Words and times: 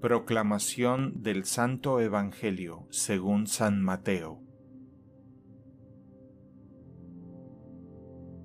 Proclamación 0.00 1.22
del 1.22 1.46
Santo 1.46 2.00
Evangelio 2.00 2.86
según 2.90 3.46
San 3.46 3.82
Mateo 3.82 4.42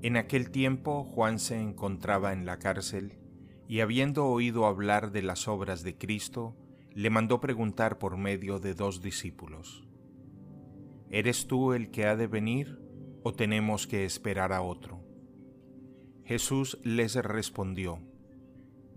En 0.02 0.16
aquel 0.16 0.50
tiempo 0.50 1.04
Juan 1.04 1.40
se 1.40 1.60
encontraba 1.60 2.32
en 2.32 2.46
la 2.46 2.58
cárcel 2.58 3.20
y 3.68 3.82
habiendo 3.82 4.28
oído 4.28 4.66
hablar 4.66 5.12
de 5.12 5.24
las 5.24 5.50
obras 5.50 5.84
de 5.84 5.98
Cristo, 5.98 6.56
le 6.94 7.10
mandó 7.10 7.42
preguntar 7.42 8.00
por 8.00 8.16
medio 8.16 8.60
de 8.60 8.74
dos 8.74 9.02
discípulos, 9.02 9.86
¿Eres 11.10 11.48
tú 11.48 11.74
el 11.74 11.92
que 11.92 12.06
ha 12.06 12.16
de 12.16 12.28
venir 12.28 12.80
o 13.24 13.34
tenemos 13.34 13.88
que 13.88 14.06
esperar 14.06 14.54
a 14.54 14.62
otro? 14.62 15.04
Jesús 16.24 16.80
les 16.84 17.16
respondió, 17.16 18.00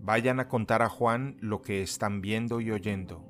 Vayan 0.05 0.39
a 0.39 0.47
contar 0.47 0.83
a 0.83 0.89
Juan 0.89 1.35
lo 1.39 1.63
que 1.63 1.81
están 1.81 2.21
viendo 2.21 2.61
y 2.61 2.69
oyendo. 2.69 3.25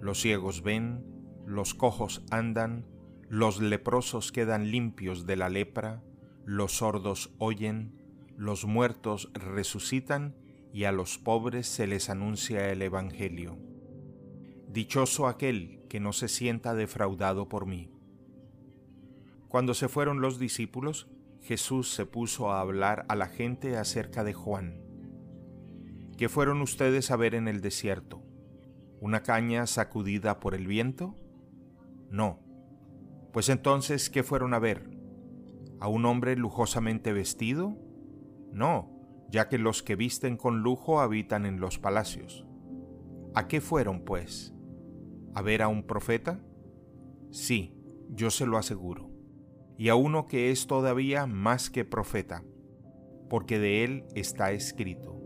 Los 0.00 0.20
ciegos 0.20 0.64
ven, 0.64 1.04
los 1.46 1.72
cojos 1.72 2.24
andan, 2.32 2.84
los 3.28 3.60
leprosos 3.60 4.32
quedan 4.32 4.72
limpios 4.72 5.24
de 5.24 5.36
la 5.36 5.48
lepra, 5.48 6.02
los 6.44 6.78
sordos 6.78 7.32
oyen, 7.38 7.94
los 8.36 8.64
muertos 8.64 9.30
resucitan 9.34 10.34
y 10.72 10.82
a 10.82 10.90
los 10.90 11.16
pobres 11.16 11.68
se 11.68 11.86
les 11.86 12.10
anuncia 12.10 12.72
el 12.72 12.82
Evangelio. 12.82 13.56
Dichoso 14.66 15.28
aquel 15.28 15.84
que 15.88 16.00
no 16.00 16.12
se 16.12 16.26
sienta 16.26 16.74
defraudado 16.74 17.48
por 17.48 17.66
mí. 17.66 17.92
Cuando 19.46 19.74
se 19.74 19.86
fueron 19.86 20.20
los 20.20 20.40
discípulos, 20.40 21.06
Jesús 21.40 21.94
se 21.94 22.04
puso 22.04 22.50
a 22.50 22.58
hablar 22.58 23.06
a 23.08 23.14
la 23.14 23.28
gente 23.28 23.76
acerca 23.76 24.24
de 24.24 24.34
Juan 24.34 24.84
¿Qué 26.16 26.28
fueron 26.28 26.62
ustedes 26.62 27.10
a 27.10 27.16
ver 27.16 27.34
en 27.34 27.48
el 27.48 27.60
desierto? 27.60 28.22
¿Una 29.00 29.24
caña 29.24 29.66
sacudida 29.66 30.38
por 30.38 30.54
el 30.54 30.68
viento? 30.68 31.16
No. 32.08 32.38
Pues 33.32 33.48
entonces, 33.48 34.10
¿qué 34.10 34.22
fueron 34.22 34.54
a 34.54 34.60
ver? 34.60 34.88
¿A 35.80 35.88
un 35.88 36.06
hombre 36.06 36.36
lujosamente 36.36 37.12
vestido? 37.12 37.76
No, 38.52 38.92
ya 39.28 39.48
que 39.48 39.58
los 39.58 39.82
que 39.82 39.96
visten 39.96 40.36
con 40.36 40.60
lujo 40.60 41.00
habitan 41.00 41.46
en 41.46 41.58
los 41.58 41.80
palacios. 41.80 42.46
¿A 43.34 43.48
qué 43.48 43.60
fueron, 43.60 44.04
pues? 44.04 44.54
¿A 45.34 45.42
ver 45.42 45.62
a 45.62 45.68
un 45.68 45.82
profeta? 45.82 46.40
Sí, 47.32 47.76
yo 48.08 48.30
se 48.30 48.46
lo 48.46 48.56
aseguro. 48.56 49.10
Y 49.76 49.88
a 49.88 49.96
uno 49.96 50.26
que 50.28 50.52
es 50.52 50.68
todavía 50.68 51.26
más 51.26 51.70
que 51.70 51.84
profeta, 51.84 52.44
porque 53.28 53.58
de 53.58 53.82
él 53.82 54.04
está 54.14 54.52
escrito 54.52 55.23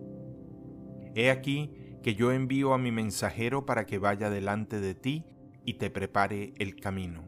He 1.18 1.32
aquí 1.32 1.72
que 2.04 2.14
yo 2.14 2.30
envío 2.30 2.72
a 2.72 2.78
mi 2.78 2.92
mensajero 2.92 3.66
para 3.66 3.86
que 3.86 3.98
vaya 3.98 4.30
delante 4.30 4.78
de 4.78 4.94
ti 4.94 5.24
y 5.64 5.74
te 5.74 5.90
prepare 5.90 6.54
el 6.58 6.76
camino. 6.76 7.24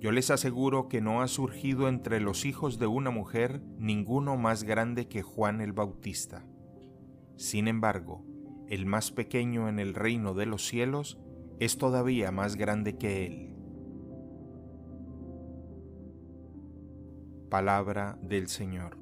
Yo 0.00 0.10
les 0.10 0.30
aseguro 0.30 0.88
que 0.88 1.02
no 1.02 1.20
ha 1.20 1.28
surgido 1.28 1.86
entre 1.86 2.18
los 2.18 2.46
hijos 2.46 2.78
de 2.78 2.86
una 2.86 3.10
mujer 3.10 3.60
ninguno 3.76 4.38
más 4.38 4.64
grande 4.64 5.06
que 5.06 5.20
Juan 5.20 5.60
el 5.60 5.74
Bautista. 5.74 6.46
Sin 7.36 7.68
embargo, 7.68 8.24
el 8.68 8.86
más 8.86 9.10
pequeño 9.10 9.68
en 9.68 9.78
el 9.78 9.92
reino 9.92 10.32
de 10.32 10.46
los 10.46 10.66
cielos 10.66 11.18
es 11.60 11.76
todavía 11.76 12.32
más 12.32 12.56
grande 12.56 12.96
que 12.96 13.26
él. 13.26 13.54
Palabra 17.50 18.18
del 18.22 18.48
Señor. 18.48 19.01